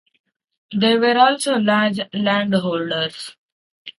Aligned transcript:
They 0.75 0.97
were 0.97 1.15
also 1.19 1.59
large 1.59 1.99
land 2.11 2.55
holders. 2.55 3.35